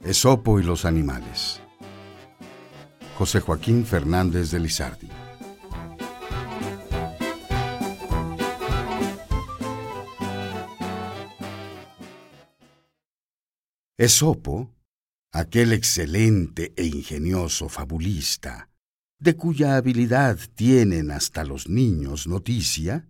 Esopo 0.00 0.58
y 0.58 0.62
los 0.62 0.86
animales. 0.86 1.60
José 3.18 3.40
Joaquín 3.40 3.84
Fernández 3.84 4.50
de 4.50 4.60
Lizardi. 4.60 5.08
Esopo, 13.98 14.72
aquel 15.32 15.74
excelente 15.74 16.72
e 16.76 16.86
ingenioso 16.86 17.68
fabulista, 17.68 18.67
de 19.18 19.36
cuya 19.36 19.76
habilidad 19.76 20.38
tienen 20.54 21.10
hasta 21.10 21.44
los 21.44 21.68
niños 21.68 22.26
noticia, 22.26 23.08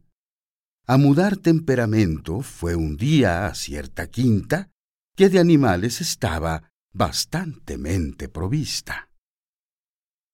a 0.86 0.96
mudar 0.96 1.36
temperamento 1.36 2.40
fue 2.40 2.74
un 2.74 2.96
día 2.96 3.46
a 3.46 3.54
cierta 3.54 4.06
quinta 4.08 4.70
que 5.14 5.28
de 5.28 5.38
animales 5.38 6.00
estaba 6.00 6.72
bastantemente 6.92 8.28
provista. 8.28 9.10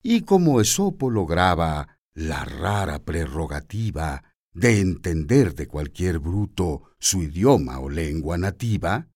Y 0.03 0.21
como 0.21 0.61
Esopo 0.61 1.11
lograba 1.11 1.99
la 2.15 2.45
rara 2.45 3.01
prerrogativa 3.01 4.23
de 4.53 4.81
entender 4.81 5.55
de 5.55 5.67
cualquier 5.67 6.21
bruto 6.21 6.95
su 7.01 7.23
idioma 7.25 7.81
o 7.81 7.91
lengua 7.91 8.39
nativa, 8.39 9.09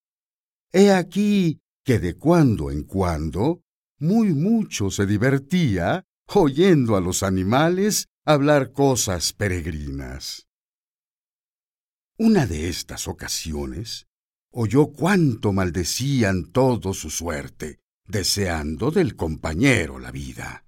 He 0.72 0.92
aquí 0.92 1.60
que 1.84 1.98
de 1.98 2.16
cuando 2.16 2.70
en 2.70 2.82
cuando 2.82 3.62
muy 3.98 4.34
mucho 4.34 4.90
se 4.90 5.06
divertía 5.06 6.04
oyendo 6.36 6.96
a 6.96 7.00
los 7.00 7.22
animales 7.22 8.08
hablar 8.24 8.72
cosas 8.72 9.32
peregrinas. 9.32 10.46
Una 12.16 12.46
de 12.46 12.68
estas 12.68 13.08
ocasiones 13.08 14.06
oyó 14.50 14.88
cuánto 14.88 15.52
maldecían 15.52 16.50
todo 16.52 16.92
su 16.94 17.10
suerte, 17.10 17.80
deseando 18.04 18.90
del 18.90 19.16
compañero 19.16 19.98
la 19.98 20.10
vida. 20.10 20.64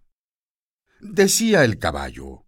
Decía 1.00 1.64
el 1.64 1.78
caballo, 1.78 2.46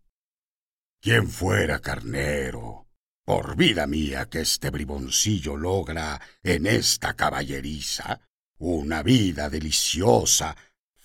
¿Quién 1.01 1.29
fuera 1.29 1.81
carnero? 1.81 2.87
Por 3.25 3.57
vida 3.57 3.87
mía 3.87 4.29
que 4.29 4.41
este 4.41 4.71
briboncillo 4.71 5.57
logra 5.57 6.21
en 6.43 6.67
esta 6.67 7.15
caballeriza 7.15 8.21
una 8.59 9.03
vida 9.03 9.51
deliciosa, 9.51 10.57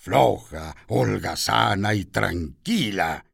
floja, 0.08 0.74
holgazana 0.88 1.94
y 1.94 2.06
tranquila. 2.06 3.24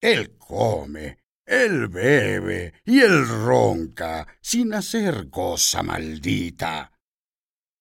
Él 0.00 0.38
come, 0.38 1.18
él 1.44 1.88
bebe 1.88 2.74
y 2.84 3.00
él 3.00 3.26
ronca 3.26 4.26
sin 4.40 4.74
hacer 4.74 5.28
cosa 5.28 5.82
maldita. 5.82 6.92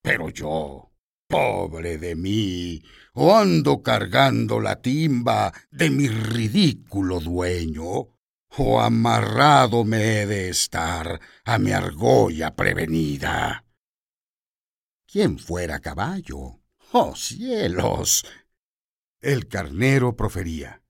Pero 0.02 0.30
yo, 0.30 0.94
pobre 1.28 2.00
de 2.00 2.16
mí, 2.16 2.82
o 3.14 3.36
ando 3.36 3.84
cargando 3.84 4.60
la 4.60 4.82
timba 4.82 5.54
de 5.70 5.92
mi 5.92 6.08
ridículo 6.08 7.20
dueño, 7.20 8.18
o 8.60 8.82
amarrado 8.82 9.84
me 9.84 10.22
he 10.22 10.26
de 10.26 10.50
estar 10.50 11.20
a 11.46 11.60
mi 11.60 11.72
argolla 11.72 12.56
prevenida. 12.56 13.64
¿Quién 15.06 15.38
fuera 15.38 15.80
caballo? 15.80 16.62
¡Oh 16.92 17.16
cielos! 17.16 18.26
El 19.20 19.48
carnero 19.48 20.16
profería. 20.16 20.82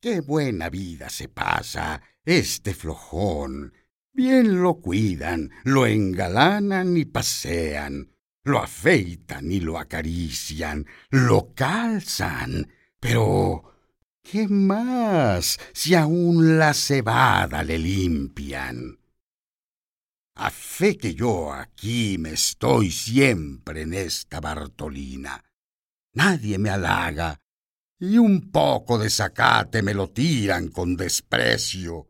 Qué 0.00 0.20
buena 0.20 0.68
vida 0.68 1.08
se 1.10 1.28
pasa 1.28 2.02
este 2.24 2.74
flojón. 2.74 3.74
Bien 4.12 4.62
lo 4.62 4.80
cuidan, 4.80 5.50
lo 5.64 5.86
engalanan 5.86 6.96
y 6.96 7.04
pasean, 7.04 8.14
lo 8.44 8.58
afeitan 8.58 9.50
y 9.50 9.60
lo 9.60 9.78
acarician, 9.78 10.86
lo 11.10 11.54
calzan, 11.54 12.70
pero 13.00 13.72
¿Qué 14.22 14.46
más 14.46 15.58
si 15.72 15.94
aún 15.94 16.58
la 16.58 16.72
cebada 16.74 17.64
le 17.64 17.78
limpian? 17.78 19.01
A 20.34 20.50
fe 20.50 20.96
que 20.96 21.14
yo 21.14 21.52
aquí 21.52 22.16
me 22.18 22.32
estoy 22.32 22.90
siempre 22.90 23.82
en 23.82 23.94
esta 23.94 24.40
Bartolina. 24.40 25.44
Nadie 26.14 26.58
me 26.58 26.70
halaga, 26.70 27.38
y 27.98 28.18
un 28.18 28.50
poco 28.50 28.98
de 28.98 29.08
zacate 29.10 29.82
me 29.82 29.94
lo 29.94 30.10
tiran 30.10 30.68
con 30.68 30.96
desprecio. 30.96 32.08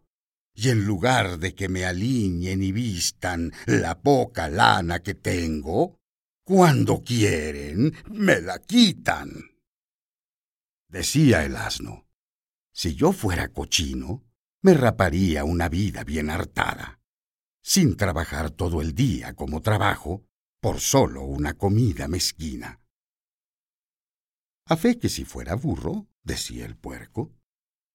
Y 0.54 0.70
en 0.70 0.84
lugar 0.84 1.38
de 1.38 1.54
que 1.54 1.68
me 1.68 1.84
aliñen 1.84 2.62
y 2.62 2.72
vistan 2.72 3.52
la 3.66 4.00
poca 4.00 4.48
lana 4.48 5.00
que 5.00 5.14
tengo, 5.14 5.98
cuando 6.44 7.02
quieren 7.02 7.94
me 8.10 8.40
la 8.40 8.58
quitan. 8.58 9.30
Decía 10.88 11.44
el 11.44 11.56
asno, 11.56 12.06
si 12.72 12.94
yo 12.94 13.12
fuera 13.12 13.48
cochino, 13.48 14.24
me 14.62 14.74
raparía 14.74 15.44
una 15.44 15.68
vida 15.68 16.04
bien 16.04 16.30
hartada, 16.30 17.01
sin 17.62 17.96
trabajar 17.96 18.50
todo 18.50 18.82
el 18.82 18.94
día 18.94 19.34
como 19.34 19.62
trabajo, 19.62 20.24
por 20.60 20.80
solo 20.80 21.22
una 21.22 21.54
comida 21.54 22.08
mezquina. 22.08 22.80
A 24.66 24.76
fe 24.76 24.98
que 24.98 25.08
si 25.08 25.24
fuera 25.24 25.54
burro, 25.54 26.06
decía 26.22 26.64
el 26.66 26.76
puerco, 26.76 27.32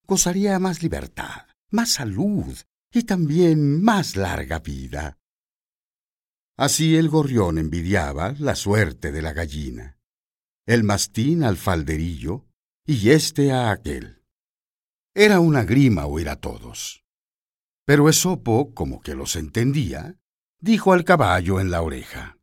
gozaría 0.06 0.59
más 0.59 0.81
libertad, 0.81 1.47
más 1.69 1.91
salud 1.91 2.57
y 2.91 3.03
también 3.03 3.81
más 3.81 4.16
larga 4.16 4.59
vida. 4.59 5.17
Así 6.57 6.95
el 6.95 7.09
gorrión 7.09 7.57
envidiaba 7.57 8.33
la 8.39 8.56
suerte 8.56 9.11
de 9.11 9.22
la 9.22 9.33
gallina, 9.33 10.00
el 10.66 10.83
mastín 10.83 11.44
al 11.44 11.56
falderillo 11.56 12.47
y 12.85 13.11
éste 13.11 13.51
a 13.51 13.72
aquel. 13.72 14.23
Era 15.13 15.39
una 15.39 15.63
grima 15.63 16.06
oír 16.06 16.29
a 16.29 16.35
todos. 16.35 17.06
Pero 17.87 18.09
Esopo, 18.09 18.73
como 18.73 18.99
que 18.99 19.15
los 19.15 19.37
entendía, 19.37 20.19
dijo 20.59 20.91
al 20.91 21.05
caballo 21.05 21.61
en 21.61 21.71
la 21.71 21.81
oreja, 21.81 22.37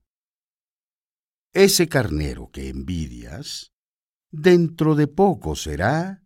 Ese 1.53 1.87
carnero 1.87 2.51
que 2.51 2.71
envidias, 2.71 3.75
dentro 4.31 4.95
de 4.95 5.07
poco 5.07 5.55
será 5.55 6.25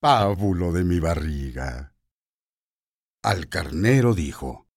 pábulo 0.00 0.72
de 0.72 0.84
mi 0.84 0.98
barriga. 0.98 1.94
Al 3.22 3.50
carnero 3.50 4.14
dijo, 4.14 4.70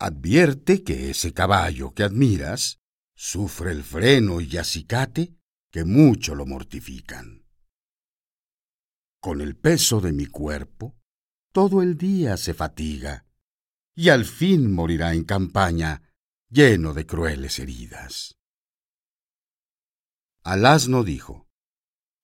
Advierte 0.00 0.82
que 0.82 1.10
ese 1.10 1.32
caballo 1.32 1.94
que 1.94 2.02
admiras 2.02 2.80
sufre 3.14 3.70
el 3.70 3.84
freno 3.84 4.40
y 4.40 4.56
acicate 4.56 5.36
que 5.70 5.84
mucho 5.84 6.34
lo 6.34 6.46
mortifican 6.46 7.46
con 9.26 9.40
el 9.40 9.56
peso 9.56 10.00
de 10.00 10.12
mi 10.12 10.26
cuerpo, 10.26 10.96
todo 11.56 11.80
el 11.80 11.96
día 11.96 12.36
se 12.36 12.52
fatiga, 12.52 13.24
y 13.94 14.10
al 14.10 14.26
fin 14.26 14.70
morirá 14.70 15.14
en 15.14 15.24
campaña 15.24 16.02
lleno 16.50 16.92
de 16.92 17.06
crueles 17.06 17.58
heridas. 17.58 18.36
Al 20.42 20.66
asno 20.66 21.02
dijo, 21.02 21.48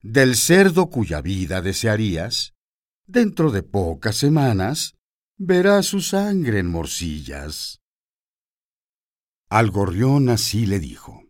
Del 0.03 0.37
cerdo 0.37 0.91
cuya 0.91 1.23
vida 1.23 1.63
desearías, 1.63 2.53
dentro 3.07 3.51
de 3.53 3.63
pocas 3.63 4.17
semanas 4.17 4.99
verás 5.39 5.87
su 5.87 6.03
sangre 6.03 6.59
en 6.59 6.67
morcillas. 6.67 7.81
Al 9.49 9.71
gorrión 9.71 10.29
así 10.29 10.67
le 10.67 10.79
dijo, 10.79 11.25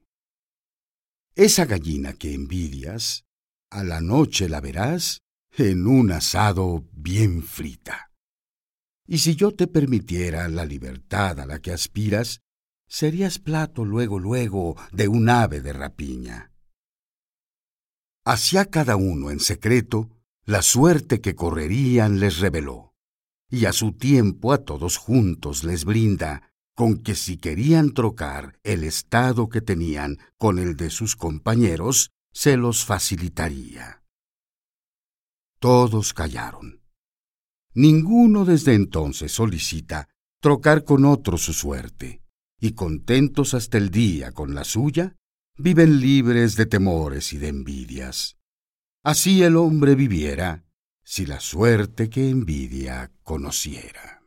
Esa 1.36 1.66
gallina 1.66 2.14
que 2.14 2.34
envidias, 2.34 3.26
a 3.70 3.84
la 3.84 4.00
noche 4.00 4.48
la 4.48 4.60
verás 4.60 5.22
en 5.56 5.86
un 5.86 6.12
asado 6.12 6.88
bien 6.92 7.42
frita. 7.42 8.10
Y 9.06 9.19
si 9.19 9.34
yo 9.34 9.52
te 9.52 9.66
permitiera 9.66 10.49
la 10.49 10.64
libertad 10.64 11.40
a 11.40 11.46
la 11.46 11.60
que 11.60 11.72
aspiras, 11.72 12.40
serías 12.87 13.38
plato 13.38 13.84
luego 13.84 14.19
luego 14.19 14.76
de 14.93 15.08
un 15.08 15.28
ave 15.28 15.60
de 15.60 15.72
rapiña. 15.72 16.52
Hacia 18.25 18.66
cada 18.66 18.96
uno 18.96 19.31
en 19.31 19.40
secreto 19.40 20.10
la 20.44 20.62
suerte 20.62 21.20
que 21.20 21.34
correrían 21.34 22.20
les 22.20 22.38
reveló, 22.38 22.94
y 23.50 23.66
a 23.66 23.72
su 23.72 23.93
tiempo 23.93 24.52
a 24.52 24.58
todos 24.58 24.96
juntos 24.96 25.64
les 25.64 25.84
brinda, 25.84 26.52
con 26.75 27.02
que 27.02 27.14
si 27.14 27.37
querían 27.37 27.93
trocar 27.93 28.58
el 28.62 28.84
estado 28.84 29.49
que 29.49 29.60
tenían 29.60 30.19
con 30.38 30.58
el 30.58 30.76
de 30.76 30.90
sus 30.90 31.16
compañeros, 31.16 32.10
se 32.32 32.56
los 32.56 32.84
facilitaría. 32.84 34.01
Todos 35.62 36.12
callaron. 36.12 36.82
Ninguno 37.73 38.44
desde 38.44 38.75
entonces 38.75 39.31
solicita 39.31 40.09
trocar 40.41 40.82
con 40.82 41.05
otro 41.05 41.38
su 41.38 41.53
suerte, 41.53 42.20
y 42.59 42.73
contentos 42.73 43.55
hasta 43.55 43.79
el 43.79 43.91
día 43.91 44.32
con 44.32 44.56
la 44.56 44.64
suya, 44.64 45.14
viven 45.56 46.00
libres 46.00 46.56
de 46.56 46.67
temores 46.67 47.32
y 47.32 47.38
de 47.38 47.47
envidias. 47.47 48.38
Así 49.05 49.44
el 49.44 49.56
hombre 49.56 49.94
viviera, 49.94 50.64
si 51.05 51.26
la 51.26 51.38
suerte 51.38 52.11
que 52.11 52.29
envidia 52.29 53.12
conociera. 53.23 54.20